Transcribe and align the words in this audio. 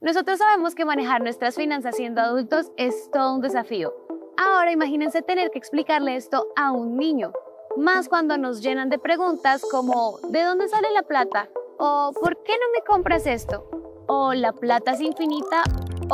Nosotros 0.00 0.38
sabemos 0.38 0.76
que 0.76 0.84
manejar 0.84 1.22
nuestras 1.22 1.56
finanzas 1.56 1.96
siendo 1.96 2.20
adultos 2.20 2.70
es 2.76 3.10
todo 3.10 3.34
un 3.34 3.40
desafío. 3.40 3.92
Ahora 4.36 4.70
imagínense 4.70 5.22
tener 5.22 5.50
que 5.50 5.58
explicarle 5.58 6.14
esto 6.14 6.46
a 6.54 6.70
un 6.70 6.96
niño, 6.96 7.32
más 7.76 8.08
cuando 8.08 8.38
nos 8.38 8.62
llenan 8.62 8.90
de 8.90 9.00
preguntas 9.00 9.60
como 9.68 10.18
¿de 10.30 10.44
dónde 10.44 10.68
sale 10.68 10.88
la 10.92 11.02
plata? 11.02 11.48
o 11.80 12.12
¿por 12.20 12.40
qué 12.44 12.52
no 12.52 12.66
me 12.76 12.84
compras 12.86 13.26
esto? 13.26 13.68
o 14.06 14.34
la 14.34 14.52
plata 14.52 14.92
es 14.92 15.00
infinita 15.00 15.64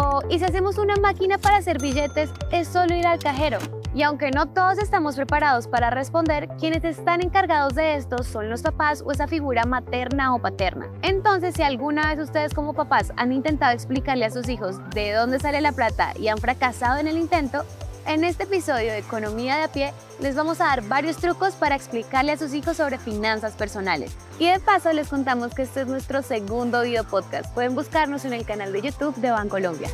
o 0.03 0.21
¿y 0.31 0.39
si 0.39 0.47
hacemos 0.47 0.79
una 0.79 0.97
máquina 0.97 1.37
para 1.37 1.59
hacer 1.59 1.79
billetes 1.81 2.31
es 2.53 2.69
solo 2.69 2.95
ir 2.95 3.07
al 3.07 3.19
cajero? 3.19 3.59
Y 3.95 4.03
aunque 4.03 4.33
no 4.33 4.47
todos 4.47 4.79
estamos 4.79 5.15
preparados 5.15 5.69
para 5.69 5.89
responder, 5.89 6.49
quienes 6.59 6.83
están 6.83 7.23
encargados 7.23 7.77
de 7.77 7.95
esto 7.95 8.25
son 8.25 8.51
los 8.51 8.61
papás 8.61 9.03
o 9.07 9.13
esa 9.13 9.29
figura 9.29 9.65
materna 9.65 10.35
o 10.35 10.41
paterna. 10.41 10.89
Entonces, 11.03 11.55
si 11.55 11.63
alguna 11.63 12.09
vez 12.13 12.19
ustedes 12.19 12.53
como 12.53 12.75
papás 12.75 13.13
han 13.17 13.33
intentado 13.33 13.73
explicarle 13.73 14.25
a 14.25 14.31
sus 14.31 14.49
hijos 14.49 14.79
de 14.91 15.13
dónde 15.13 15.39
sale 15.39 15.61
la 15.61 15.71
plata 15.71 16.13
y 16.19 16.27
han 16.27 16.39
fracasado 16.39 16.99
en 16.99 17.07
el 17.07 17.17
intento, 17.17 17.65
en 18.07 18.25
este 18.25 18.45
episodio 18.45 18.93
de 18.93 18.99
Economía 18.99 19.57
de 19.57 19.63
a 19.63 19.69
pie 19.69 19.93
les 20.21 20.35
vamos 20.35 20.61
a 20.61 20.65
dar 20.65 20.83
varios 20.83 21.17
trucos 21.17 21.55
para 21.55 21.77
explicarle 21.77 22.33
a 22.33 22.37
sus 22.37 22.53
hijos 22.53 22.77
sobre 22.77 22.99
finanzas 22.99 23.55
personales. 23.55 24.15
Y 24.41 24.47
de 24.47 24.59
paso 24.59 24.93
les 24.93 25.09
contamos 25.09 25.55
que 25.55 25.63
este 25.63 25.83
es 25.83 25.87
nuestro 25.87 26.21
segundo 26.23 26.83
video 26.83 27.05
podcast. 27.05 27.55
Pueden 27.55 27.77
buscarnos 27.77 28.25
en 28.25 28.33
el 28.33 28.45
canal 28.45 28.73
de 28.73 28.83
YouTube 28.83 29.15
de 29.17 29.31
Bancolombia. 29.31 29.89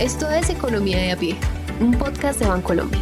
Esto 0.00 0.30
es 0.30 0.48
Economía 0.48 0.96
de 0.96 1.10
a 1.10 1.16
pie, 1.16 1.36
un 1.80 1.90
podcast 1.90 2.38
de 2.38 2.46
Bancolombia. 2.46 3.00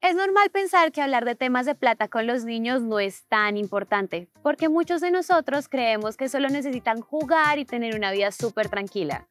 Es 0.00 0.14
normal 0.14 0.48
pensar 0.52 0.92
que 0.92 1.02
hablar 1.02 1.24
de 1.24 1.34
temas 1.34 1.66
de 1.66 1.74
plata 1.74 2.06
con 2.06 2.28
los 2.28 2.44
niños 2.44 2.82
no 2.82 3.00
es 3.00 3.24
tan 3.26 3.56
importante, 3.56 4.28
porque 4.44 4.68
muchos 4.68 5.00
de 5.00 5.10
nosotros 5.10 5.68
creemos 5.68 6.16
que 6.16 6.28
solo 6.28 6.48
necesitan 6.50 7.00
jugar 7.00 7.58
y 7.58 7.64
tener 7.64 7.96
una 7.96 8.12
vida 8.12 8.30
súper 8.30 8.68
tranquila. 8.68 9.26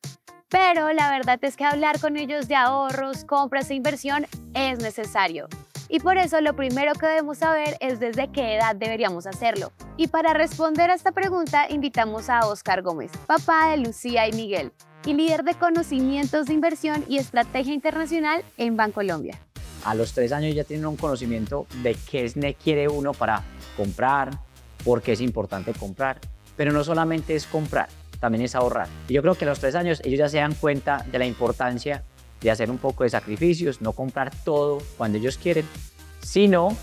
Pero 0.49 0.91
la 0.91 1.09
verdad 1.09 1.39
es 1.41 1.55
que 1.55 1.63
hablar 1.63 2.01
con 2.01 2.17
ellos 2.17 2.49
de 2.49 2.55
ahorros, 2.55 3.23
compras 3.23 3.69
e 3.69 3.75
inversión 3.75 4.27
es 4.53 4.79
necesario. 4.79 5.47
Y 5.89 5.99
por 5.99 6.17
eso 6.17 6.39
lo 6.39 6.55
primero 6.55 6.93
que 6.93 7.07
debemos 7.07 7.39
saber 7.39 7.75
es 7.81 7.99
desde 7.99 8.31
qué 8.31 8.55
edad 8.55 8.75
deberíamos 8.75 9.27
hacerlo. 9.27 9.73
Y 9.97 10.07
para 10.07 10.33
responder 10.33 10.91
a 10.91 10.93
esta 10.93 11.11
pregunta 11.11 11.65
invitamos 11.69 12.29
a 12.29 12.47
Oscar 12.47 12.81
Gómez, 12.81 13.11
papá 13.27 13.71
de 13.71 13.77
Lucía 13.77 14.27
y 14.27 14.31
Miguel, 14.31 14.71
y 15.05 15.13
líder 15.13 15.43
de 15.43 15.55
conocimientos 15.55 16.45
de 16.45 16.53
inversión 16.53 17.03
y 17.09 17.17
estrategia 17.17 17.73
internacional 17.73 18.43
en 18.57 18.77
Bancolombia 18.77 19.39
a 19.85 19.95
los 19.95 20.13
tres 20.13 20.31
años 20.31 20.55
ya 20.55 20.63
tienen 20.63 20.85
un 20.85 20.97
conocimiento 20.97 21.67
de 21.83 21.95
qué 22.09 22.55
quiere 22.61 22.87
uno 22.87 23.13
para 23.13 23.43
comprar, 23.77 24.31
por 24.83 25.01
qué 25.01 25.13
es 25.13 25.21
importante 25.21 25.73
comprar. 25.73 26.19
Pero 26.55 26.71
no 26.71 26.83
solamente 26.83 27.35
es 27.35 27.45
comprar, 27.45 27.87
también 28.19 28.43
es 28.43 28.55
ahorrar. 28.55 28.87
Y 29.07 29.13
yo 29.13 29.21
creo 29.21 29.35
que 29.35 29.45
a 29.45 29.49
los 29.49 29.59
tres 29.59 29.75
años 29.75 30.01
ellos 30.03 30.19
ya 30.19 30.29
se 30.29 30.37
dan 30.37 30.53
cuenta 30.55 31.05
de 31.11 31.19
la 31.19 31.25
importancia 31.25 32.03
de 32.41 32.51
hacer 32.51 32.71
un 32.71 32.77
poco 32.77 33.03
de 33.03 33.09
sacrificios, 33.09 33.81
no 33.81 33.93
comprar 33.93 34.31
todo 34.43 34.79
cuando 34.97 35.17
ellos 35.17 35.37
quieren, 35.37 35.65
sino 36.21 36.75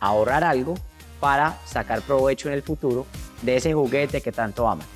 ahorrar 0.00 0.44
algo 0.44 0.74
para 1.20 1.58
sacar 1.64 2.02
provecho 2.02 2.48
en 2.48 2.54
el 2.54 2.62
futuro 2.62 3.06
de 3.42 3.56
ese 3.56 3.72
juguete 3.72 4.20
que 4.20 4.32
tanto 4.32 4.68
aman. 4.68 4.86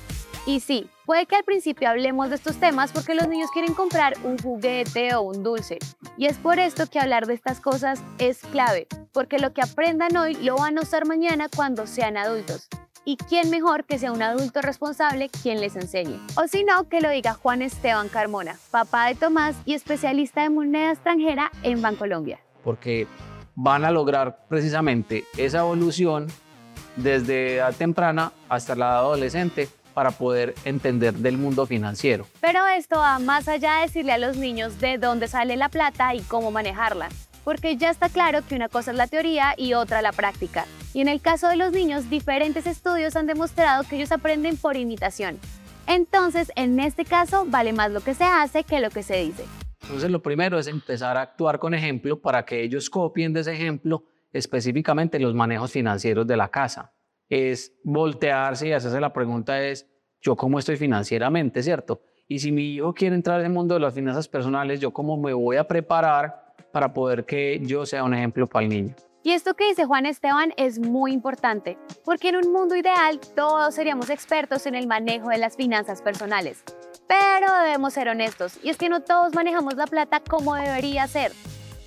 Y 0.45 0.61
sí, 0.61 0.89
puede 1.05 1.25
que 1.25 1.35
al 1.35 1.43
principio 1.43 1.89
hablemos 1.89 2.29
de 2.29 2.35
estos 2.35 2.57
temas 2.57 2.93
porque 2.93 3.15
los 3.15 3.27
niños 3.27 3.51
quieren 3.51 3.73
comprar 3.73 4.13
un 4.23 4.37
juguete 4.37 5.13
o 5.15 5.21
un 5.21 5.43
dulce. 5.43 5.77
Y 6.17 6.25
es 6.25 6.37
por 6.37 6.57
esto 6.57 6.87
que 6.87 6.99
hablar 6.99 7.27
de 7.27 7.33
estas 7.33 7.59
cosas 7.59 8.01
es 8.17 8.39
clave, 8.51 8.87
porque 9.11 9.39
lo 9.39 9.53
que 9.53 9.61
aprendan 9.61 10.15
hoy 10.15 10.35
lo 10.35 10.55
van 10.55 10.77
a 10.77 10.81
usar 10.81 11.05
mañana 11.05 11.47
cuando 11.53 11.85
sean 11.85 12.15
adultos. 12.15 12.69
¿Y 13.07 13.15
quién 13.15 13.49
mejor 13.49 13.85
que 13.85 13.97
sea 13.97 14.11
un 14.11 14.21
adulto 14.21 14.61
responsable 14.61 15.29
quien 15.29 15.61
les 15.61 15.77
enseñe? 15.77 16.19
O 16.35 16.45
si 16.49 16.65
no, 16.65 16.89
que 16.89 16.99
lo 16.99 17.09
diga 17.09 17.35
Juan 17.35 17.61
Esteban 17.61 18.09
Carmona, 18.09 18.57
papá 18.69 19.07
de 19.07 19.15
Tomás 19.15 19.55
y 19.63 19.75
especialista 19.75 20.41
de 20.41 20.49
moneda 20.49 20.91
extranjera 20.91 21.49
en 21.63 21.81
Bancolombia. 21.81 22.41
Porque 22.65 23.07
van 23.55 23.85
a 23.85 23.91
lograr 23.91 24.45
precisamente 24.49 25.23
esa 25.37 25.59
evolución 25.59 26.27
desde 26.97 27.55
edad 27.55 27.73
temprana 27.73 28.33
hasta 28.49 28.75
la 28.75 28.87
edad 28.87 28.97
adolescente 28.97 29.69
para 29.93 30.11
poder 30.11 30.53
entender 30.65 31.13
del 31.13 31.37
mundo 31.37 31.65
financiero. 31.65 32.27
Pero 32.41 32.67
esto 32.67 32.97
va 32.97 33.19
más 33.19 33.47
allá 33.47 33.75
de 33.75 33.81
decirle 33.83 34.11
a 34.11 34.17
los 34.17 34.35
niños 34.35 34.81
de 34.81 34.97
dónde 34.97 35.29
sale 35.29 35.55
la 35.55 35.69
plata 35.69 36.13
y 36.13 36.19
cómo 36.23 36.51
manejarla, 36.51 37.07
porque 37.45 37.77
ya 37.77 37.89
está 37.89 38.09
claro 38.09 38.45
que 38.45 38.55
una 38.55 38.67
cosa 38.67 38.91
es 38.91 38.97
la 38.97 39.07
teoría 39.07 39.53
y 39.55 39.75
otra 39.75 40.01
la 40.01 40.11
práctica. 40.11 40.65
Y 40.97 41.01
en 41.01 41.09
el 41.09 41.21
caso 41.21 41.47
de 41.47 41.57
los 41.57 41.73
niños, 41.73 42.09
diferentes 42.09 42.65
estudios 42.65 43.15
han 43.15 43.27
demostrado 43.27 43.83
que 43.87 43.97
ellos 43.97 44.11
aprenden 44.11 44.57
por 44.57 44.75
imitación. 44.75 45.37
Entonces, 45.85 46.51
en 46.55 46.79
este 46.79 47.05
caso, 47.05 47.45
vale 47.47 47.71
más 47.71 47.91
lo 47.91 48.01
que 48.01 48.15
se 48.15 48.23
hace 48.23 48.63
que 48.63 48.79
lo 48.79 48.89
que 48.89 49.03
se 49.03 49.17
dice. 49.17 49.43
Entonces, 49.83 50.09
lo 50.09 50.23
primero 50.23 50.57
es 50.57 50.65
empezar 50.65 51.15
a 51.15 51.21
actuar 51.21 51.59
con 51.59 51.75
ejemplo 51.75 52.19
para 52.19 52.43
que 52.45 52.63
ellos 52.63 52.89
copien 52.89 53.31
de 53.31 53.41
ese 53.41 53.53
ejemplo 53.53 54.05
específicamente 54.33 55.19
los 55.19 55.35
manejos 55.35 55.71
financieros 55.71 56.25
de 56.25 56.35
la 56.35 56.47
casa 56.47 56.95
es 57.29 57.77
voltearse 57.83 58.69
y 58.69 58.71
hacerse 58.71 58.99
la 58.99 59.13
pregunta 59.13 59.61
es, 59.61 59.87
¿yo 60.19 60.35
cómo 60.35 60.57
estoy 60.57 60.77
financieramente, 60.77 61.61
cierto? 61.61 62.01
Y 62.27 62.39
si 62.39 62.51
mi 62.51 62.73
hijo 62.73 62.95
quiere 62.95 63.15
entrar 63.15 63.41
en 63.41 63.45
el 63.45 63.53
mundo 63.53 63.75
de 63.75 63.81
las 63.81 63.93
finanzas 63.93 64.27
personales, 64.27 64.79
¿yo 64.79 64.89
cómo 64.89 65.15
me 65.15 65.31
voy 65.33 65.57
a 65.57 65.67
preparar 65.67 66.55
para 66.71 66.91
poder 66.91 67.23
que 67.23 67.61
yo 67.63 67.85
sea 67.85 68.03
un 68.03 68.15
ejemplo 68.15 68.47
para 68.47 68.63
el 68.63 68.69
niño? 68.69 68.95
Y 69.23 69.31
esto 69.31 69.55
que 69.55 69.67
dice 69.67 69.85
Juan 69.85 70.05
Esteban 70.05 70.53
es 70.57 70.79
muy 70.79 71.11
importante, 71.11 71.77
porque 72.05 72.29
en 72.29 72.37
un 72.37 72.53
mundo 72.53 72.75
ideal 72.75 73.19
todos 73.35 73.75
seríamos 73.75 74.09
expertos 74.09 74.65
en 74.65 74.75
el 74.75 74.87
manejo 74.87 75.29
de 75.29 75.37
las 75.37 75.55
finanzas 75.55 76.01
personales. 76.01 76.63
Pero 77.07 77.53
debemos 77.63 77.93
ser 77.93 78.09
honestos, 78.09 78.59
y 78.63 78.69
es 78.69 78.77
que 78.77 78.89
no 78.89 79.01
todos 79.01 79.33
manejamos 79.33 79.75
la 79.75 79.87
plata 79.87 80.21
como 80.21 80.55
debería 80.55 81.07
ser 81.07 81.31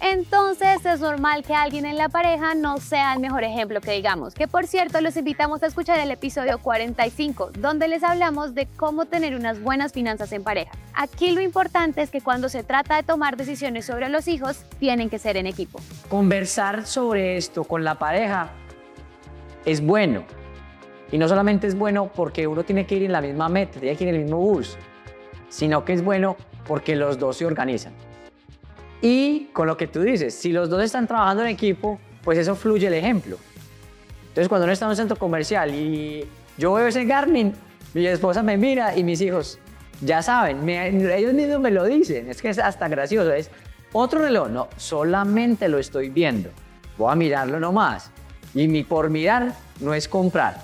entonces 0.01 0.85
es 0.87 1.01
normal 1.01 1.43
que 1.43 1.55
alguien 1.55 1.85
en 1.85 1.99
la 1.99 2.09
pareja 2.09 2.55
no 2.55 2.79
sea 2.79 3.13
el 3.13 3.21
mejor 3.21 3.45
ejemplo 3.45 3.81
que 3.81 3.93
digamos. 3.93 4.35
Que 4.35 4.49
por 4.49 4.67
cierto, 4.67 5.01
los 5.01 5.17
invitamos 5.17 5.63
a 5.63 5.67
escuchar 5.67 5.99
el 5.99 6.11
episodio 6.11 6.59
45, 6.59 7.51
donde 7.59 7.87
les 7.87 8.03
hablamos 8.03 8.55
de 8.55 8.67
cómo 8.77 9.05
tener 9.05 9.35
unas 9.35 9.61
buenas 9.61 9.93
finanzas 9.93 10.33
en 10.33 10.43
pareja. 10.43 10.73
Aquí 10.95 11.33
lo 11.33 11.43
importante 11.43 12.01
es 12.01 12.11
que 12.11 12.23
cuando 12.23 12.49
se 12.49 12.63
trata 12.63 12.97
de 12.97 13.03
tomar 13.03 13.37
decisiones 13.37 13.85
sobre 13.85 14.09
los 14.09 14.27
hijos, 14.27 14.65
tienen 14.79 15.11
que 15.11 15.19
ser 15.19 15.37
en 15.37 15.47
equipo. 15.47 15.81
Conversar 16.09 16.87
sobre 16.87 17.37
esto 17.37 17.65
con 17.65 17.85
la 17.85 17.97
pareja 17.97 18.51
es 19.67 19.85
bueno. 19.85 20.25
Y 21.13 21.19
no 21.19 21.29
solamente 21.29 21.67
es 21.67 21.75
bueno 21.75 22.11
porque 22.15 22.47
uno 22.47 22.65
tiene 22.65 22.87
que 22.87 22.95
ir 22.95 23.03
en 23.03 23.13
la 23.13 23.21
misma 23.21 23.49
meta, 23.49 23.81
tiene 23.81 23.97
que 23.97 24.05
ir 24.05 24.11
en 24.11 24.15
el 24.15 24.23
mismo 24.23 24.39
bus, 24.39 24.79
sino 25.49 25.85
que 25.85 25.93
es 25.93 26.03
bueno 26.03 26.37
porque 26.67 26.97
los 26.97 27.19
dos 27.19 27.37
se 27.37 27.45
organizan. 27.45 27.93
Y 29.03 29.47
con 29.53 29.67
lo 29.67 29.77
que 29.77 29.87
tú 29.87 30.03
dices, 30.03 30.35
si 30.35 30.53
los 30.53 30.69
dos 30.69 30.83
están 30.83 31.07
trabajando 31.07 31.43
en 31.43 31.49
equipo, 31.49 31.99
pues 32.23 32.39
eso 32.39 32.55
fluye 32.55 32.87
el 32.87 32.95
ejemplo. 32.95 33.39
Entonces, 34.29 34.49
cuando 34.49 34.65
uno 34.65 34.73
está 34.73 34.85
en 34.85 34.91
un 34.91 34.97
centro 34.97 35.17
comercial 35.17 35.75
y 35.75 36.27
yo 36.57 36.75
veo 36.75 36.87
ese 36.87 37.05
Garmin, 37.05 37.55
mi 37.95 38.07
esposa 38.07 38.43
me 38.43 38.57
mira 38.57 38.97
y 38.97 39.03
mis 39.03 39.21
hijos 39.21 39.59
ya 40.01 40.23
saben, 40.23 40.69
ellos 40.69 41.35
mismos 41.35 41.61
me 41.61 41.71
lo 41.71 41.85
dicen, 41.85 42.29
es 42.29 42.41
que 42.41 42.51
es 42.51 42.59
hasta 42.59 42.89
gracioso, 42.89 43.33
es 43.33 43.51
otro 43.93 44.21
reloj, 44.21 44.49
no, 44.49 44.69
solamente 44.77 45.69
lo 45.69 45.79
estoy 45.79 46.11
viendo, 46.11 46.51
voy 46.97 47.13
a 47.13 47.17
mirarlo 47.17 47.59
nomás. 47.59 48.11
Y 48.55 48.69
mi 48.69 48.83
por 48.83 49.11
mirar 49.11 49.55
no 49.81 49.95
es 49.95 50.09
comprar. 50.09 50.59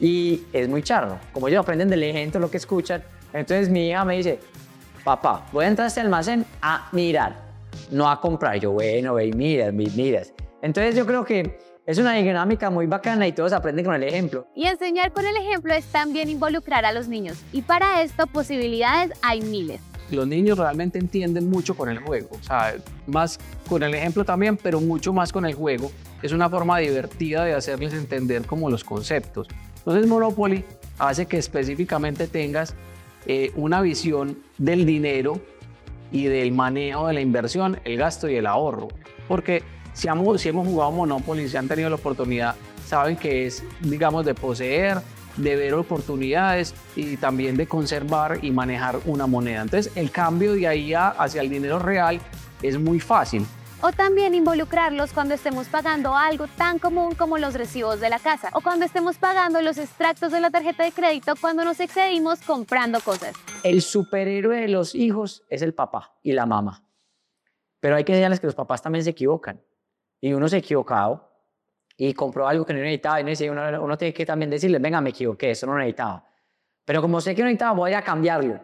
Y 0.00 0.42
es 0.52 0.68
muy 0.68 0.82
charro, 0.82 1.18
como 1.32 1.48
ellos 1.48 1.62
aprenden 1.62 1.88
del 1.88 2.02
ejemplo 2.02 2.40
lo 2.40 2.50
que 2.50 2.56
escuchan, 2.56 3.02
entonces 3.32 3.68
mi 3.68 3.88
hija 3.88 4.04
me 4.04 4.16
dice, 4.16 4.40
papá, 5.04 5.46
voy 5.52 5.64
a 5.64 5.68
entrar 5.68 5.84
a 5.84 5.88
este 5.88 6.00
almacén 6.00 6.44
a 6.60 6.88
mirar 6.92 7.47
no 7.90 8.10
a 8.10 8.20
comprar. 8.20 8.58
Yo, 8.60 8.72
bueno, 8.72 9.14
ve 9.14 9.26
y 9.26 9.32
miras, 9.32 9.72
miras. 9.72 10.32
Entonces 10.62 10.96
yo 10.96 11.06
creo 11.06 11.24
que 11.24 11.58
es 11.86 11.96
una 11.98 12.12
dinámica 12.12 12.68
muy 12.68 12.86
bacana 12.86 13.26
y 13.26 13.32
todos 13.32 13.52
aprenden 13.52 13.84
con 13.84 13.94
el 13.94 14.02
ejemplo. 14.02 14.46
Y 14.54 14.66
enseñar 14.66 15.12
con 15.12 15.26
el 15.26 15.36
ejemplo 15.36 15.72
es 15.72 15.86
también 15.86 16.28
involucrar 16.28 16.84
a 16.84 16.92
los 16.92 17.08
niños. 17.08 17.38
Y 17.52 17.62
para 17.62 18.02
esto 18.02 18.26
posibilidades 18.26 19.18
hay 19.22 19.40
miles. 19.40 19.80
Los 20.10 20.26
niños 20.26 20.58
realmente 20.58 20.98
entienden 20.98 21.48
mucho 21.50 21.76
con 21.76 21.90
el 21.90 21.98
juego, 21.98 22.30
o 22.38 22.42
sea, 22.42 22.74
más 23.06 23.38
con 23.68 23.82
el 23.82 23.94
ejemplo 23.94 24.24
también, 24.24 24.56
pero 24.56 24.80
mucho 24.80 25.12
más 25.12 25.32
con 25.32 25.44
el 25.44 25.54
juego. 25.54 25.90
Es 26.22 26.32
una 26.32 26.48
forma 26.48 26.78
divertida 26.78 27.44
de 27.44 27.54
hacerles 27.54 27.92
entender 27.92 28.46
como 28.46 28.70
los 28.70 28.84
conceptos. 28.84 29.48
Entonces 29.78 30.06
Monopoly 30.06 30.64
hace 30.98 31.26
que 31.26 31.38
específicamente 31.38 32.26
tengas 32.26 32.74
eh, 33.26 33.52
una 33.56 33.80
visión 33.80 34.38
del 34.58 34.84
dinero 34.84 35.40
y 36.10 36.24
del 36.24 36.52
manejo 36.52 37.06
de 37.08 37.14
la 37.14 37.20
inversión, 37.20 37.80
el 37.84 37.96
gasto 37.96 38.28
y 38.28 38.36
el 38.36 38.46
ahorro. 38.46 38.88
Porque 39.26 39.62
si 39.92 40.08
hemos, 40.08 40.40
si 40.40 40.48
hemos 40.48 40.66
jugado 40.66 40.92
Monopoly, 40.92 41.48
si 41.48 41.56
han 41.56 41.68
tenido 41.68 41.90
la 41.90 41.96
oportunidad, 41.96 42.54
saben 42.86 43.16
que 43.16 43.46
es, 43.46 43.64
digamos, 43.80 44.24
de 44.24 44.34
poseer, 44.34 44.98
de 45.36 45.56
ver 45.56 45.74
oportunidades 45.74 46.74
y 46.96 47.16
también 47.16 47.56
de 47.56 47.66
conservar 47.66 48.38
y 48.42 48.50
manejar 48.50 48.98
una 49.06 49.26
moneda. 49.26 49.62
Entonces, 49.62 49.92
el 49.94 50.10
cambio 50.10 50.54
de 50.54 50.66
ahí 50.66 50.92
hacia 50.94 51.40
el 51.40 51.50
dinero 51.50 51.78
real 51.78 52.20
es 52.62 52.78
muy 52.78 53.00
fácil. 53.00 53.46
O 53.80 53.92
también 53.92 54.34
involucrarlos 54.34 55.12
cuando 55.12 55.34
estemos 55.34 55.68
pagando 55.68 56.16
algo 56.16 56.48
tan 56.48 56.80
común 56.80 57.14
como 57.14 57.38
los 57.38 57.54
recibos 57.54 58.00
de 58.00 58.10
la 58.10 58.18
casa 58.18 58.50
o 58.54 58.60
cuando 58.60 58.84
estemos 58.84 59.18
pagando 59.18 59.62
los 59.62 59.78
extractos 59.78 60.32
de 60.32 60.40
la 60.40 60.50
tarjeta 60.50 60.82
de 60.82 60.90
crédito 60.90 61.34
cuando 61.40 61.64
nos 61.64 61.78
excedimos 61.78 62.40
comprando 62.40 62.98
cosas. 63.00 63.34
El 63.62 63.80
superhéroe 63.80 64.62
de 64.62 64.68
los 64.68 64.96
hijos 64.96 65.44
es 65.48 65.62
el 65.62 65.74
papá 65.74 66.18
y 66.24 66.32
la 66.32 66.44
mamá. 66.44 66.82
Pero 67.78 67.94
hay 67.94 68.02
que 68.02 68.10
enseñarles 68.10 68.40
que 68.40 68.48
los 68.48 68.56
papás 68.56 68.82
también 68.82 69.04
se 69.04 69.10
equivocan. 69.10 69.62
Y 70.20 70.32
uno 70.32 70.48
se 70.48 70.56
ha 70.56 70.58
equivocado 70.58 71.30
y 71.96 72.12
compró 72.14 72.48
algo 72.48 72.66
que 72.66 72.72
no 72.72 72.80
necesitaba 72.80 73.20
y 73.20 73.48
uno, 73.48 73.80
uno 73.80 73.96
tiene 73.96 74.12
que 74.12 74.26
también 74.26 74.50
decirle, 74.50 74.80
venga, 74.80 75.00
me 75.00 75.10
equivoqué, 75.10 75.52
eso 75.52 75.68
no 75.68 75.78
necesitaba. 75.78 76.24
Pero 76.84 77.00
como 77.00 77.20
sé 77.20 77.32
que 77.32 77.42
no 77.42 77.46
necesitaba, 77.46 77.74
voy 77.74 77.92
a 77.92 78.02
cambiarlo. 78.02 78.58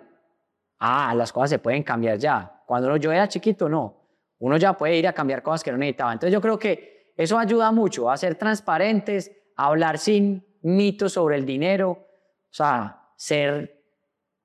Ah, 0.81 1.15
las 1.15 1.33
cosas 1.33 1.51
se 1.51 1.59
pueden 1.61 1.85
cambiar 1.85 2.19
ya. 2.19 2.65
Cuando 2.67 2.97
yo 2.97 3.13
era 3.13 3.29
chiquito, 3.29 3.69
no 3.69 4.04
uno 4.45 4.59
ya 4.59 4.75
puede 4.75 4.99
ir 4.99 5.09
a 5.09 5.15
cambiar 5.15 5.43
cosas 5.43 5.65
que 5.65 5.73
no 5.73 5.79
necesitaba. 5.79 6.13
Entonces 6.13 6.31
yo 6.31 6.43
creo 6.43 6.59
que 6.59 7.15
eso 7.17 7.39
ayuda 7.39 7.73
mucho 7.73 8.11
a 8.11 8.17
ser 8.19 8.35
transparentes, 8.35 9.33
a 9.57 9.69
hablar 9.69 9.97
sin 9.97 10.45
mitos 10.61 11.15
sobre 11.15 11.37
el 11.37 11.47
dinero, 11.47 11.93
o 11.93 12.07
sea, 12.51 13.09
ser, 13.17 13.83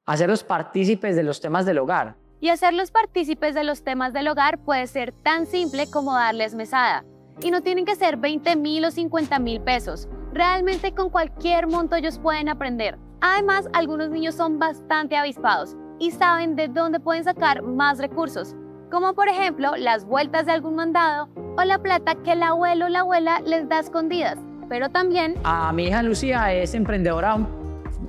hacerlos 0.06 0.46
partícipes 0.46 1.18
de 1.18 1.24
los 1.24 1.42
temas 1.42 1.66
del 1.66 1.80
hogar. 1.80 2.16
Y 2.40 2.48
hacerlos 2.48 2.92
partícipes 2.92 3.54
de 3.54 3.66
los 3.66 3.84
temas 3.84 4.14
del 4.14 4.30
hogar 4.30 4.60
puede 4.60 4.88
ser 4.88 5.12
tan 5.12 5.46
simple 5.46 5.92
como 5.92 6.14
darles 6.14 6.56
mesada. 6.56 7.04
Y 7.42 7.52
no 7.52 7.62
tienen 7.62 7.84
que 7.84 7.98
ser 7.98 8.16
20 8.16 8.56
mil 8.56 8.86
o 8.86 8.92
50 8.92 9.38
mil 9.40 9.60
pesos. 9.60 10.08
Realmente 10.32 10.94
con 10.94 11.10
cualquier 11.10 11.68
monto 11.68 11.98
ellos 11.98 12.20
pueden 12.20 12.48
aprender. 12.48 12.98
Además, 13.20 13.68
algunos 13.74 14.10
niños 14.12 14.36
son 14.36 14.60
bastante 14.60 15.18
avispados 15.18 15.76
y 16.00 16.12
saben 16.12 16.56
de 16.56 16.70
dónde 16.70 17.02
pueden 17.02 17.26
sacar 17.26 17.64
más 17.64 18.00
recursos 18.00 18.56
como 18.90 19.14
por 19.14 19.28
ejemplo 19.28 19.76
las 19.78 20.06
vueltas 20.06 20.46
de 20.46 20.54
algún 20.54 20.76
mandado 20.76 21.30
o 21.58 21.64
la 21.64 21.80
plata 21.80 22.16
que 22.16 22.34
el 22.34 22.44
abuelo 22.44 22.86
o 22.86 22.90
la 22.90 23.02
abuela 23.02 23.42
les 23.46 23.68
da 23.70 23.80
escondidas. 23.80 24.38
Pero 24.68 24.90
también... 24.90 25.36
A 25.44 25.72
mi 25.74 25.86
hija 25.86 26.04
Lucía 26.04 26.54
es 26.54 26.74
emprendedora 26.74 27.38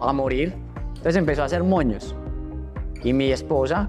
a 0.00 0.12
morir, 0.12 0.54
entonces 0.88 1.16
empezó 1.16 1.42
a 1.42 1.46
hacer 1.46 1.62
moños. 1.62 2.14
Y 3.02 3.12
mi 3.12 3.32
esposa, 3.32 3.88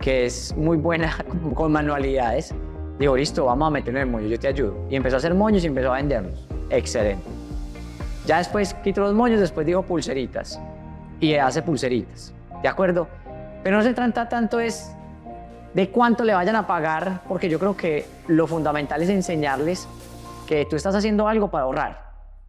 que 0.00 0.26
es 0.26 0.54
muy 0.56 0.78
buena 0.78 1.14
con 1.54 1.72
manualidades, 1.72 2.54
dijo, 2.98 3.16
listo, 3.16 3.44
vamos 3.44 3.68
a 3.68 3.70
meternos 3.70 4.02
en 4.02 4.10
moños, 4.10 4.30
yo 4.30 4.38
te 4.38 4.48
ayudo. 4.48 4.76
Y 4.90 4.96
empezó 4.96 5.16
a 5.16 5.18
hacer 5.18 5.34
moños 5.34 5.64
y 5.64 5.66
empezó 5.66 5.92
a 5.92 5.96
venderlos. 5.96 6.46
Excelente. 6.70 7.22
Ya 8.26 8.38
después 8.38 8.72
quitó 8.82 9.02
los 9.02 9.14
moños, 9.14 9.40
después 9.40 9.66
dijo 9.66 9.82
pulseritas. 9.82 10.58
Y 11.20 11.34
hace 11.34 11.62
pulseritas. 11.62 12.32
¿De 12.62 12.68
acuerdo? 12.68 13.06
Pero 13.62 13.76
no 13.76 13.82
se 13.82 13.92
trata 13.92 14.28
tanto 14.28 14.60
es 14.60 14.94
de 15.74 15.90
cuánto 15.90 16.24
le 16.24 16.34
vayan 16.34 16.56
a 16.56 16.66
pagar, 16.66 17.22
porque 17.28 17.48
yo 17.48 17.58
creo 17.58 17.76
que 17.76 18.06
lo 18.28 18.46
fundamental 18.46 19.02
es 19.02 19.08
enseñarles 19.08 19.88
que 20.46 20.64
tú 20.64 20.76
estás 20.76 20.94
haciendo 20.94 21.26
algo 21.28 21.50
para 21.50 21.64
ahorrar. 21.64 22.04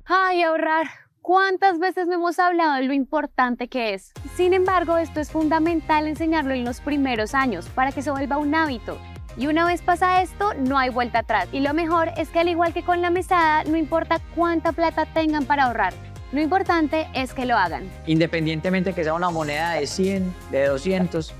Ay, 0.05 0.43
ahorrar. 0.43 0.85
¿Cuántas 1.21 1.79
veces 1.79 2.05
me 2.05 2.15
hemos 2.15 2.37
hablado 2.37 2.75
de 2.75 2.83
lo 2.83 2.93
importante 2.93 3.67
que 3.67 3.95
es? 3.95 4.13
Sin 4.35 4.53
embargo, 4.53 4.97
esto 4.97 5.19
es 5.19 5.31
fundamental 5.31 6.05
enseñarlo 6.05 6.53
en 6.53 6.63
los 6.63 6.81
primeros 6.81 7.33
años 7.33 7.67
para 7.69 7.91
que 7.91 8.03
se 8.03 8.11
vuelva 8.11 8.37
un 8.37 8.53
hábito. 8.53 8.99
Y 9.35 9.47
una 9.47 9.65
vez 9.65 9.81
pasa 9.81 10.21
esto, 10.21 10.53
no 10.53 10.77
hay 10.77 10.91
vuelta 10.91 11.19
atrás. 11.19 11.49
Y 11.51 11.61
lo 11.61 11.73
mejor 11.73 12.11
es 12.15 12.29
que 12.29 12.39
al 12.39 12.47
igual 12.47 12.73
que 12.73 12.83
con 12.83 13.01
la 13.01 13.09
mesada, 13.09 13.63
no 13.63 13.75
importa 13.75 14.19
cuánta 14.35 14.71
plata 14.71 15.07
tengan 15.07 15.45
para 15.45 15.63
ahorrar. 15.63 15.93
Lo 16.31 16.41
importante 16.41 17.07
es 17.15 17.33
que 17.33 17.45
lo 17.45 17.57
hagan. 17.57 17.89
Independientemente 18.05 18.93
que 18.93 19.03
sea 19.03 19.15
una 19.15 19.31
moneda 19.31 19.71
de 19.71 19.87
100, 19.87 20.33
de 20.51 20.67
200, 20.67 21.33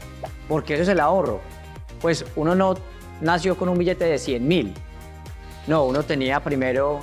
porque 0.48 0.74
eso 0.74 0.84
es 0.84 0.90
el 0.90 1.00
ahorro 1.00 1.42
pues 2.06 2.24
uno 2.36 2.54
no 2.54 2.76
nació 3.20 3.58
con 3.58 3.68
un 3.68 3.80
billete 3.80 4.06
de 4.06 4.20
100 4.20 4.48
mil. 4.48 4.76
No, 5.66 5.86
uno 5.86 6.04
tenía 6.04 6.40
primero 6.40 7.00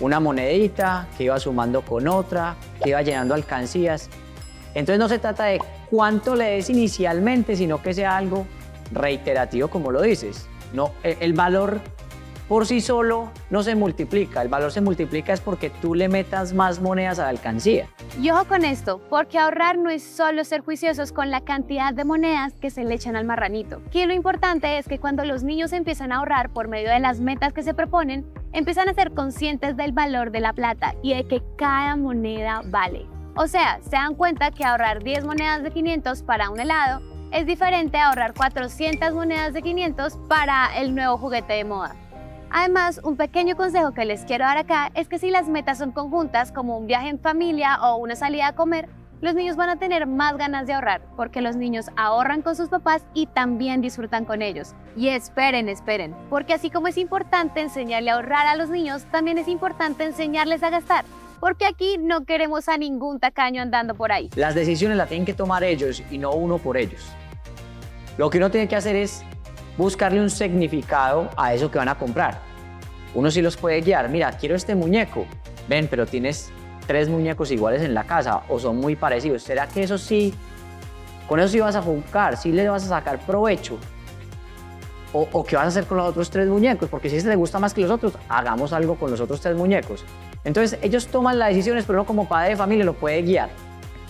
una 0.00 0.20
monedita 0.20 1.06
que 1.18 1.24
iba 1.24 1.38
sumando 1.38 1.82
con 1.82 2.08
otra, 2.08 2.56
que 2.82 2.88
iba 2.88 3.02
llenando 3.02 3.34
alcancías. 3.34 4.08
Entonces 4.72 4.98
no 4.98 5.10
se 5.10 5.18
trata 5.18 5.44
de 5.44 5.60
cuánto 5.90 6.34
le 6.34 6.52
des 6.52 6.70
inicialmente, 6.70 7.56
sino 7.56 7.82
que 7.82 7.92
sea 7.92 8.16
algo 8.16 8.46
reiterativo 8.90 9.68
como 9.68 9.90
lo 9.90 10.00
dices. 10.00 10.46
No, 10.72 10.92
e, 11.02 11.18
el 11.20 11.34
valor 11.34 11.82
por 12.48 12.66
sí 12.66 12.80
solo 12.80 13.30
no 13.50 13.62
se 13.62 13.74
multiplica. 13.74 14.42
El 14.42 14.48
valor 14.48 14.72
se 14.72 14.80
multiplica 14.80 15.32
es 15.32 15.40
porque 15.40 15.70
tú 15.70 15.94
le 15.94 16.08
metas 16.08 16.52
más 16.52 16.80
monedas 16.80 17.18
a 17.18 17.24
la 17.24 17.28
alcancía. 17.30 17.88
Y 18.20 18.30
ojo 18.30 18.46
con 18.46 18.64
esto, 18.64 19.00
porque 19.10 19.38
ahorrar 19.38 19.78
no 19.78 19.90
es 19.90 20.02
solo 20.02 20.44
ser 20.44 20.60
juiciosos 20.60 21.12
con 21.12 21.30
la 21.30 21.40
cantidad 21.42 21.92
de 21.92 22.04
monedas 22.04 22.54
que 22.54 22.70
se 22.70 22.84
le 22.84 22.94
echan 22.94 23.16
al 23.16 23.24
marranito. 23.24 23.82
Que 23.90 24.06
lo 24.06 24.14
importante 24.14 24.78
es 24.78 24.86
que 24.86 24.98
cuando 24.98 25.24
los 25.24 25.42
niños 25.42 25.72
empiezan 25.72 26.12
a 26.12 26.16
ahorrar 26.16 26.50
por 26.50 26.68
medio 26.68 26.90
de 26.90 27.00
las 27.00 27.20
metas 27.20 27.52
que 27.52 27.62
se 27.62 27.74
proponen, 27.74 28.26
empiezan 28.52 28.88
a 28.88 28.94
ser 28.94 29.12
conscientes 29.12 29.76
del 29.76 29.92
valor 29.92 30.30
de 30.30 30.40
la 30.40 30.52
plata 30.52 30.94
y 31.02 31.14
de 31.14 31.26
que 31.26 31.42
cada 31.56 31.96
moneda 31.96 32.62
vale. 32.66 33.06
O 33.34 33.48
sea, 33.48 33.80
se 33.82 33.96
dan 33.96 34.14
cuenta 34.14 34.50
que 34.50 34.64
ahorrar 34.64 35.02
10 35.02 35.24
monedas 35.26 35.62
de 35.62 35.70
500 35.70 36.22
para 36.22 36.48
un 36.48 36.58
helado 36.58 37.02
es 37.32 37.44
diferente 37.44 37.98
a 37.98 38.08
ahorrar 38.08 38.32
400 38.32 39.12
monedas 39.12 39.52
de 39.52 39.60
500 39.60 40.16
para 40.28 40.78
el 40.78 40.94
nuevo 40.94 41.18
juguete 41.18 41.52
de 41.52 41.64
moda. 41.64 41.94
Además, 42.50 43.00
un 43.02 43.16
pequeño 43.16 43.56
consejo 43.56 43.92
que 43.92 44.04
les 44.04 44.24
quiero 44.24 44.44
dar 44.44 44.58
acá 44.58 44.90
es 44.94 45.08
que 45.08 45.18
si 45.18 45.30
las 45.30 45.48
metas 45.48 45.78
son 45.78 45.92
conjuntas, 45.92 46.52
como 46.52 46.78
un 46.78 46.86
viaje 46.86 47.08
en 47.08 47.18
familia 47.18 47.78
o 47.82 47.96
una 47.96 48.16
salida 48.16 48.48
a 48.48 48.54
comer, 48.54 48.88
los 49.20 49.34
niños 49.34 49.56
van 49.56 49.70
a 49.70 49.78
tener 49.78 50.06
más 50.06 50.36
ganas 50.36 50.66
de 50.66 50.74
ahorrar, 50.74 51.00
porque 51.16 51.40
los 51.40 51.56
niños 51.56 51.86
ahorran 51.96 52.42
con 52.42 52.54
sus 52.54 52.68
papás 52.68 53.04
y 53.14 53.26
también 53.26 53.80
disfrutan 53.80 54.26
con 54.26 54.42
ellos. 54.42 54.74
Y 54.94 55.08
esperen, 55.08 55.68
esperen, 55.68 56.14
porque 56.28 56.52
así 56.52 56.70
como 56.70 56.88
es 56.88 56.98
importante 56.98 57.60
enseñarle 57.60 58.10
a 58.10 58.14
ahorrar 58.14 58.46
a 58.46 58.56
los 58.56 58.68
niños, 58.68 59.04
también 59.10 59.38
es 59.38 59.48
importante 59.48 60.04
enseñarles 60.04 60.62
a 60.62 60.70
gastar. 60.70 61.04
Porque 61.40 61.66
aquí 61.66 61.98
no 61.98 62.24
queremos 62.24 62.68
a 62.68 62.78
ningún 62.78 63.18
tacaño 63.20 63.60
andando 63.60 63.94
por 63.94 64.12
ahí. 64.12 64.30
Las 64.36 64.54
decisiones 64.54 64.96
las 64.96 65.08
tienen 65.08 65.26
que 65.26 65.34
tomar 65.34 65.64
ellos 65.64 66.02
y 66.10 66.18
no 66.18 66.32
uno 66.32 66.58
por 66.58 66.76
ellos. 66.76 67.10
Lo 68.18 68.30
que 68.30 68.38
uno 68.38 68.50
tiene 68.50 68.68
que 68.68 68.76
hacer 68.76 68.96
es 68.96 69.22
buscarle 69.76 70.20
un 70.20 70.30
significado 70.30 71.30
a 71.36 71.54
eso 71.54 71.70
que 71.70 71.78
van 71.78 71.88
a 71.88 71.96
comprar. 71.96 72.40
Uno 73.14 73.30
sí 73.30 73.42
los 73.42 73.56
puede 73.56 73.80
guiar, 73.80 74.08
mira, 74.08 74.32
quiero 74.32 74.54
este 74.54 74.74
muñeco, 74.74 75.26
ven, 75.68 75.88
pero 75.88 76.06
tienes 76.06 76.50
tres 76.86 77.08
muñecos 77.08 77.50
iguales 77.50 77.82
en 77.82 77.94
la 77.94 78.04
casa 78.04 78.42
o 78.48 78.58
son 78.58 78.76
muy 78.76 78.96
parecidos. 78.96 79.42
¿Será 79.42 79.66
que 79.66 79.82
eso 79.82 79.98
sí, 79.98 80.34
con 81.28 81.40
eso 81.40 81.48
sí 81.48 81.60
vas 81.60 81.76
a 81.76 81.82
jugar, 81.82 82.36
sí 82.36 82.52
le 82.52 82.68
vas 82.68 82.84
a 82.84 82.88
sacar 82.88 83.18
provecho? 83.20 83.78
O, 85.12 85.26
o, 85.32 85.44
qué 85.44 85.56
vas 85.56 85.64
a 85.64 85.68
hacer 85.68 85.86
con 85.86 85.96
los 85.96 86.08
otros 86.08 86.28
tres 86.30 86.46
muñecos, 86.46 86.90
porque 86.90 87.08
si 87.08 87.16
este 87.16 87.30
te 87.30 87.36
gusta 87.36 87.58
más 87.58 87.72
que 87.72 87.80
los 87.80 87.90
otros, 87.90 88.14
hagamos 88.28 88.72
algo 88.72 88.96
con 88.96 89.10
los 89.10 89.20
otros 89.20 89.40
tres 89.40 89.56
muñecos. 89.56 90.04
Entonces 90.44 90.78
ellos 90.82 91.06
toman 91.06 91.38
las 91.38 91.48
decisiones, 91.48 91.84
pero 91.86 92.00
uno 92.00 92.06
como 92.06 92.28
padre 92.28 92.50
de 92.50 92.56
familia 92.56 92.84
lo 92.84 92.94
puede 92.94 93.22
guiar. 93.22 93.48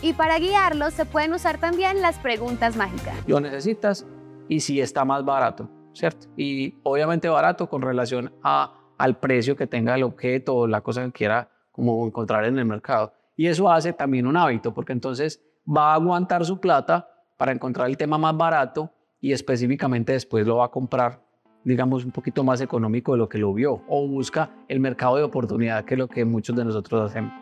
Y 0.02 0.12
para 0.12 0.38
guiarlos 0.38 0.94
se 0.94 1.04
pueden 1.04 1.32
usar 1.32 1.58
también 1.58 2.02
las 2.02 2.18
preguntas 2.18 2.76
mágicas. 2.76 3.14
¿Lo 3.26 3.40
necesitas? 3.40 4.04
Y 4.48 4.60
si 4.60 4.80
está 4.80 5.04
más 5.04 5.24
barato, 5.24 5.68
¿cierto? 5.92 6.28
Y 6.36 6.74
obviamente 6.82 7.28
barato 7.28 7.68
con 7.68 7.82
relación 7.82 8.32
a, 8.42 8.74
al 8.98 9.18
precio 9.18 9.56
que 9.56 9.66
tenga 9.66 9.94
el 9.94 10.02
objeto 10.02 10.54
o 10.54 10.66
la 10.66 10.80
cosa 10.80 11.04
que 11.04 11.12
quiera 11.12 11.50
como 11.72 12.06
encontrar 12.06 12.44
en 12.44 12.58
el 12.58 12.64
mercado. 12.64 13.12
Y 13.36 13.46
eso 13.46 13.70
hace 13.70 13.92
también 13.92 14.26
un 14.26 14.36
hábito, 14.36 14.72
porque 14.72 14.92
entonces 14.92 15.42
va 15.66 15.92
a 15.92 15.94
aguantar 15.94 16.44
su 16.44 16.58
plata 16.58 17.08
para 17.36 17.52
encontrar 17.52 17.88
el 17.88 17.96
tema 17.96 18.16
más 18.16 18.36
barato 18.36 18.90
y 19.20 19.32
específicamente 19.32 20.12
después 20.12 20.46
lo 20.46 20.56
va 20.56 20.66
a 20.66 20.70
comprar, 20.70 21.20
digamos, 21.64 22.04
un 22.04 22.12
poquito 22.12 22.44
más 22.44 22.60
económico 22.60 23.12
de 23.12 23.18
lo 23.18 23.28
que 23.28 23.38
lo 23.38 23.52
vio 23.52 23.82
o 23.88 24.06
busca 24.08 24.50
el 24.68 24.80
mercado 24.80 25.16
de 25.16 25.24
oportunidad, 25.24 25.84
que 25.84 25.94
es 25.94 25.98
lo 25.98 26.08
que 26.08 26.24
muchos 26.24 26.56
de 26.56 26.64
nosotros 26.64 27.10
hacemos. 27.10 27.32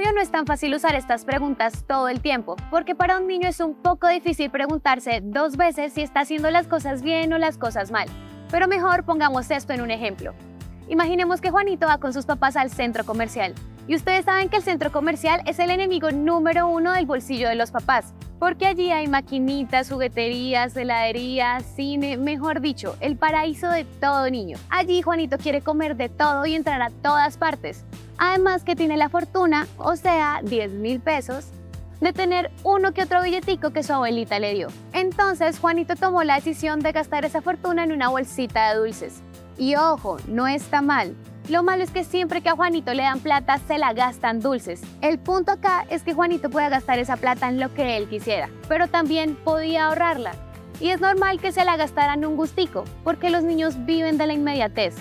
Obvio 0.00 0.14
no 0.14 0.22
es 0.22 0.30
tan 0.30 0.46
fácil 0.46 0.74
usar 0.74 0.94
estas 0.94 1.26
preguntas 1.26 1.84
todo 1.86 2.08
el 2.08 2.22
tiempo, 2.22 2.56
porque 2.70 2.94
para 2.94 3.18
un 3.18 3.26
niño 3.26 3.46
es 3.46 3.60
un 3.60 3.74
poco 3.74 4.08
difícil 4.08 4.48
preguntarse 4.48 5.20
dos 5.22 5.58
veces 5.58 5.92
si 5.92 6.00
está 6.00 6.20
haciendo 6.20 6.50
las 6.50 6.66
cosas 6.66 7.02
bien 7.02 7.30
o 7.34 7.38
las 7.38 7.58
cosas 7.58 7.90
mal. 7.90 8.08
Pero 8.50 8.66
mejor 8.66 9.04
pongamos 9.04 9.50
esto 9.50 9.74
en 9.74 9.82
un 9.82 9.90
ejemplo. 9.90 10.32
Imaginemos 10.88 11.42
que 11.42 11.50
Juanito 11.50 11.86
va 11.86 11.98
con 11.98 12.14
sus 12.14 12.24
papás 12.24 12.56
al 12.56 12.70
centro 12.70 13.04
comercial. 13.04 13.52
Y 13.88 13.94
ustedes 13.94 14.24
saben 14.24 14.48
que 14.48 14.56
el 14.56 14.62
centro 14.62 14.90
comercial 14.90 15.42
es 15.44 15.58
el 15.58 15.68
enemigo 15.68 16.10
número 16.12 16.66
uno 16.66 16.92
del 16.92 17.04
bolsillo 17.04 17.50
de 17.50 17.56
los 17.56 17.70
papás, 17.70 18.14
porque 18.38 18.66
allí 18.66 18.90
hay 18.92 19.06
maquinitas, 19.06 19.90
jugueterías, 19.90 20.74
heladerías, 20.78 21.62
cine, 21.76 22.16
mejor 22.16 22.62
dicho, 22.62 22.96
el 23.00 23.18
paraíso 23.18 23.68
de 23.68 23.84
todo 23.84 24.30
niño. 24.30 24.56
Allí 24.70 25.02
Juanito 25.02 25.36
quiere 25.36 25.60
comer 25.60 25.94
de 25.96 26.08
todo 26.08 26.46
y 26.46 26.54
entrar 26.54 26.80
a 26.80 26.88
todas 26.88 27.36
partes. 27.36 27.84
Además 28.22 28.64
que 28.64 28.76
tiene 28.76 28.98
la 28.98 29.08
fortuna, 29.08 29.66
o 29.78 29.96
sea, 29.96 30.40
10 30.44 30.72
mil 30.72 31.00
pesos, 31.00 31.46
de 32.02 32.12
tener 32.12 32.50
uno 32.64 32.92
que 32.92 33.02
otro 33.02 33.22
billetico 33.22 33.70
que 33.70 33.82
su 33.82 33.94
abuelita 33.94 34.38
le 34.38 34.52
dio. 34.52 34.68
Entonces 34.92 35.58
Juanito 35.58 35.96
tomó 35.96 36.22
la 36.22 36.34
decisión 36.34 36.80
de 36.80 36.92
gastar 36.92 37.24
esa 37.24 37.40
fortuna 37.40 37.82
en 37.82 37.92
una 37.92 38.10
bolsita 38.10 38.70
de 38.70 38.78
dulces. 38.78 39.22
Y 39.56 39.74
ojo, 39.76 40.18
no 40.28 40.46
está 40.46 40.82
mal. 40.82 41.16
Lo 41.48 41.62
malo 41.62 41.82
es 41.82 41.90
que 41.90 42.04
siempre 42.04 42.42
que 42.42 42.50
a 42.50 42.56
Juanito 42.56 42.92
le 42.92 43.04
dan 43.04 43.20
plata 43.20 43.58
se 43.66 43.78
la 43.78 43.94
gastan 43.94 44.40
dulces. 44.40 44.82
El 45.00 45.18
punto 45.18 45.52
acá 45.52 45.86
es 45.88 46.02
que 46.02 46.12
Juanito 46.12 46.50
puede 46.50 46.68
gastar 46.68 46.98
esa 46.98 47.16
plata 47.16 47.48
en 47.48 47.58
lo 47.58 47.72
que 47.72 47.96
él 47.96 48.06
quisiera, 48.06 48.50
pero 48.68 48.86
también 48.88 49.34
podía 49.34 49.86
ahorrarla. 49.86 50.32
y 50.78 50.88
es 50.88 51.00
normal 51.00 51.40
que 51.40 51.52
se 51.52 51.64
la 51.64 51.76
gastaran 51.76 52.24
un 52.24 52.36
gustico, 52.36 52.84
porque 53.04 53.28
los 53.28 53.44
niños 53.44 53.84
viven 53.84 54.16
de 54.16 54.26
la 54.26 54.32
inmediatez. 54.32 54.94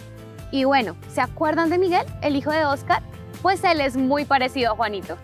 Y 0.52 0.64
bueno, 0.64 0.96
¿se 1.14 1.22
acuerdan 1.22 1.70
de 1.70 1.78
Miguel, 1.78 2.06
el 2.22 2.36
hijo 2.36 2.52
de 2.52 2.66
Oscar? 2.66 3.04
Pues 3.42 3.64
él 3.64 3.82
es 3.82 3.96
muy 3.96 4.26
parecido 4.26 4.72
a 4.72 4.76
Juanito. 4.76 5.16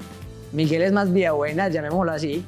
Miguel 0.51 0.83
es 0.83 0.91
más 0.91 1.11
vía 1.11 1.31
buena, 1.31 1.67
llamémoslo 1.67 2.11
así. 2.11 2.45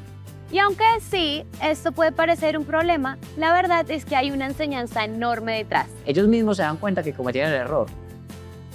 Y 0.51 0.59
aunque 0.59 0.85
sí, 1.01 1.43
esto 1.61 1.91
puede 1.91 2.11
parecer 2.11 2.57
un 2.57 2.63
problema, 2.63 3.17
la 3.35 3.51
verdad 3.51 3.89
es 3.89 4.05
que 4.05 4.15
hay 4.15 4.31
una 4.31 4.45
enseñanza 4.45 5.03
enorme 5.03 5.57
detrás. 5.57 5.87
Ellos 6.05 6.27
mismos 6.27 6.57
se 6.57 6.63
dan 6.63 6.77
cuenta 6.77 7.03
que 7.03 7.13
cometieron 7.13 7.51
el 7.51 7.61
error. 7.61 7.87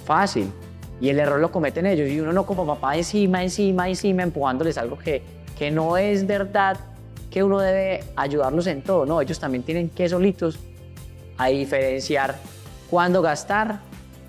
Fácil. 0.05 0.51
Y 1.01 1.09
el 1.09 1.19
error 1.19 1.39
lo 1.39 1.51
cometen 1.51 1.87
ellos. 1.87 2.09
Y 2.09 2.19
uno 2.19 2.31
no 2.31 2.45
como 2.45 2.67
papá 2.67 2.95
encima, 2.95 3.41
encima, 3.41 3.89
encima, 3.89 4.21
empujándoles 4.21 4.77
algo 4.77 4.97
que, 4.99 5.23
que 5.57 5.71
no 5.71 5.97
es 5.97 6.27
verdad 6.27 6.77
que 7.31 7.41
uno 7.41 7.59
debe 7.59 8.03
ayudarlos 8.15 8.67
en 8.67 8.83
todo. 8.83 9.05
No, 9.05 9.19
ellos 9.19 9.39
también 9.39 9.63
tienen 9.63 9.89
que 9.89 10.07
solitos 10.07 10.59
a 11.37 11.47
diferenciar 11.47 12.35
cuándo 12.91 13.23
gastar, 13.23 13.79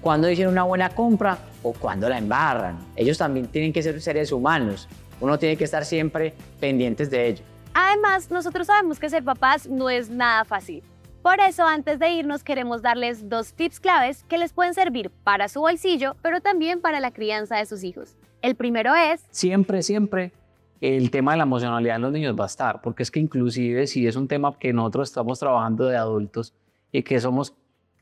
cuándo 0.04 0.30
hicieron 0.30 0.52
una 0.52 0.62
buena 0.62 0.90
compra 0.90 1.38
o 1.62 1.72
cuándo 1.72 2.08
la 2.08 2.18
embarran. 2.18 2.76
Ellos 2.94 3.18
también 3.18 3.48
tienen 3.48 3.72
que 3.72 3.82
ser 3.82 4.00
seres 4.00 4.30
humanos 4.30 4.86
uno 5.20 5.38
tiene 5.38 5.56
que 5.56 5.64
estar 5.64 5.84
siempre 5.84 6.34
pendientes 6.60 7.10
de 7.10 7.28
ello. 7.28 7.44
Además, 7.72 8.30
nosotros 8.30 8.66
sabemos 8.66 8.98
que 8.98 9.08
ser 9.08 9.24
papás 9.24 9.68
no 9.68 9.90
es 9.90 10.10
nada 10.10 10.44
fácil. 10.44 10.82
Por 11.22 11.40
eso, 11.40 11.64
antes 11.64 11.98
de 11.98 12.10
irnos, 12.10 12.44
queremos 12.44 12.82
darles 12.82 13.28
dos 13.28 13.54
tips 13.54 13.80
claves 13.80 14.24
que 14.24 14.36
les 14.36 14.52
pueden 14.52 14.74
servir 14.74 15.10
para 15.10 15.48
su 15.48 15.60
bolsillo, 15.60 16.16
pero 16.20 16.40
también 16.40 16.80
para 16.80 17.00
la 17.00 17.10
crianza 17.10 17.56
de 17.56 17.64
sus 17.64 17.82
hijos. 17.82 18.16
El 18.42 18.54
primero 18.54 18.94
es... 18.94 19.24
Siempre, 19.30 19.82
siempre 19.82 20.32
el 20.80 21.10
tema 21.10 21.32
de 21.32 21.38
la 21.38 21.44
emocionalidad 21.44 21.96
en 21.96 22.02
los 22.02 22.12
niños 22.12 22.36
va 22.38 22.44
a 22.44 22.48
estar, 22.48 22.82
porque 22.82 23.02
es 23.02 23.10
que 23.10 23.20
inclusive 23.20 23.86
si 23.86 24.06
es 24.06 24.16
un 24.16 24.28
tema 24.28 24.58
que 24.58 24.74
nosotros 24.74 25.08
estamos 25.08 25.38
trabajando 25.38 25.86
de 25.86 25.96
adultos 25.96 26.52
y 26.92 27.02
que 27.02 27.18
somos, 27.20 27.54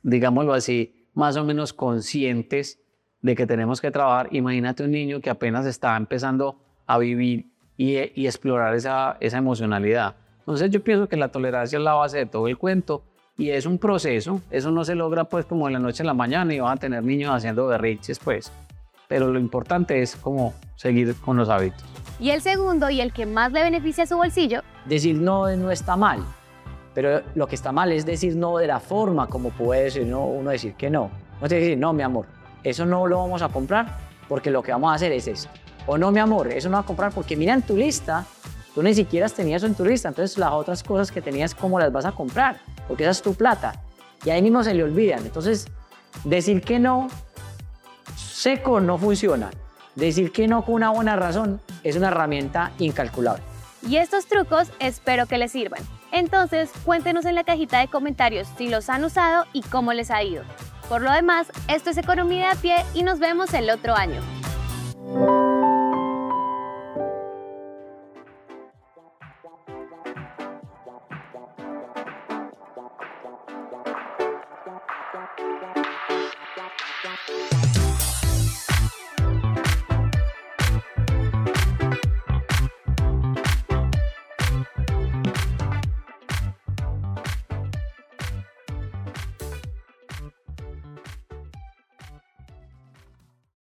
digámoslo 0.03 0.53
así, 0.53 1.02
más 1.15 1.37
o 1.37 1.45
menos 1.45 1.73
conscientes 1.73 2.79
de 3.21 3.35
que 3.37 3.47
tenemos 3.47 3.81
que 3.81 3.91
trabajar, 3.91 4.29
imagínate 4.33 4.83
un 4.83 4.91
niño 4.91 5.21
que 5.21 5.31
apenas 5.31 5.65
está 5.67 5.97
empezando 5.97 6.59
a 6.87 6.99
vivir 6.99 7.53
y, 7.77 7.97
explorar 8.27 8.75
esa, 8.75 9.17
esa 9.21 9.39
emocionalidad. 9.39 10.17
Entonces 10.41 10.71
yo 10.71 10.83
pienso 10.83 11.09
que 11.09 11.17
la 11.17 11.29
tolerancia 11.29 11.79
es 11.79 11.85
la 11.85 11.95
base 11.95 12.19
de 12.19 12.27
todo 12.27 12.49
el 12.49 12.59
cuento 12.59 13.05
y 13.39 13.51
es 13.51 13.65
un 13.65 13.79
proceso, 13.79 14.41
eso 14.51 14.71
no 14.71 14.85
se 14.85 14.95
logra 14.95 15.25
pues 15.25 15.47
como 15.47 15.67
de 15.67 15.73
la 15.73 15.79
noche 15.79 16.03
a 16.03 16.07
la 16.07 16.15
mañana 16.15 16.53
y 16.53 16.61
van 16.61 16.77
a 16.77 16.81
tener 16.81 17.03
niños 17.03 17.31
haciendo 17.31 17.67
berriches 17.67 18.19
pues, 18.19 18.53
pero 19.09 19.29
lo 19.33 19.39
importante 19.39 20.03
es 20.03 20.17
como 20.17 20.53
seguir 20.77 21.15
con 21.17 21.37
los 21.37 21.49
hábitos. 21.49 21.85
Y 22.19 22.31
el 22.31 22.41
segundo 22.41 22.91
y 22.91 23.01
el 23.01 23.13
que 23.13 23.27
más 23.27 23.53
le 23.53 23.63
beneficia 23.63 24.05
a 24.05 24.07
su 24.07 24.17
bolsillo. 24.17 24.63
Decir 24.85 25.17
no 25.17 25.55
no 25.57 25.71
está 25.71 25.97
mal, 25.97 26.25
pero 26.95 27.23
lo 27.35 27.47
que 27.47 27.55
está 27.55 27.73
mal 27.73 27.93
es 27.93 28.05
decir 28.05 28.37
no 28.37 28.59
de 28.59 28.67
la 28.67 28.81
forma 28.81 29.27
como 29.29 29.51
puede 29.51 29.85
decir 29.85 30.07
no, 30.07 30.25
uno 30.27 30.51
decir 30.51 30.75
que 30.75 30.91
no. 30.91 31.11
No 31.41 31.49
tiene 31.49 31.61
que 31.61 31.69
decir 31.71 31.79
no 31.79 31.93
mi 31.93 32.03
amor, 32.03 32.27
eso 32.63 32.87
no 32.87 33.07
lo 33.07 33.19
vamos 33.19 33.43
a 33.43 33.49
comprar 33.49 33.99
porque 34.29 34.51
lo 34.51 34.63
que 34.63 34.73
vamos 34.73 34.93
a 34.93 34.95
hacer 34.95 35.13
es 35.13 35.27
esto. 35.27 35.51
O 35.87 35.99
no, 35.99 36.13
mi 36.13 36.21
amor, 36.21 36.53
eso 36.53 36.69
no 36.69 36.77
va 36.77 36.83
a 36.83 36.87
comprar 36.87 37.13
porque 37.13 37.37
mira 37.37 37.55
en 37.55 37.63
tu 37.63 37.77
lista, 37.77 38.25
tú 38.75 38.83
ni 38.83 38.95
siquiera 38.95 39.29
tenías 39.29 39.63
eso 39.63 39.67
en 39.67 39.75
tu 39.75 39.85
lista, 39.85 40.09
entonces 40.09 40.39
las 40.39 40.53
otras 40.53 40.83
cosas 40.83 41.11
que 41.11 41.21
tenías, 41.21 41.55
¿cómo 41.55 41.79
las 41.79 41.91
vas 41.91 42.05
a 42.05 42.13
comprar? 42.13 42.61
Porque 42.87 43.03
esa 43.03 43.11
es 43.11 43.23
tu 43.23 43.35
plata. 43.35 43.73
Y 44.25 44.31
ahí 44.31 44.41
mismo 44.41 44.63
se 44.63 44.75
le 44.75 44.85
olvidan. 44.85 45.21
Entonces, 45.25 45.67
decir 46.25 46.63
que 46.63 46.79
no 46.79 47.09
seco 48.17 48.81
no 48.81 48.99
funciona. 48.99 49.51
Decir 49.95 50.33
que 50.33 50.49
no 50.49 50.65
con 50.65 50.77
una 50.77 50.91
buena 50.91 51.17
razón 51.17 51.61
es 51.83 51.97
una 51.97 52.09
herramienta 52.09 52.73
incalculable. 52.79 53.43
Y 53.87 53.97
estos 53.97 54.27
trucos 54.27 54.69
espero 54.79 55.27
que 55.27 55.39
les 55.39 55.53
sirvan. 55.53 55.83
Entonces, 56.13 56.71
cuéntenos 56.85 57.25
en 57.25 57.35
la 57.35 57.43
cajita 57.43 57.81
de 57.81 57.89
comentarios 57.89 58.47
si 58.57 58.69
los 58.69 58.89
han 58.91 59.03
usado 59.03 59.47
y 59.53 59.63
cómo 59.63 59.93
les 59.95 60.11
ha 60.11 60.23
ido. 60.23 60.45
Por 60.89 61.01
lo 61.01 61.11
demás, 61.11 61.51
esto 61.69 61.91
es 61.91 61.97
Economía 61.97 62.49
de 62.49 62.53
a 62.53 62.55
pie 62.55 62.77
y 62.95 63.03
nos 63.03 63.19
vemos 63.19 63.55
el 63.55 63.71
otro 63.71 63.95
año. 63.95 64.21